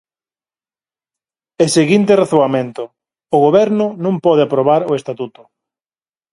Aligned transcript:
E 1.63 1.65
seguinte 1.77 2.17
razoamento: 2.21 2.83
o 3.35 3.37
Goberno 3.45 3.85
non 4.03 4.15
pode 4.25 4.41
aprobar 4.43 4.81
o 4.91 4.93
estatuto. 4.99 5.41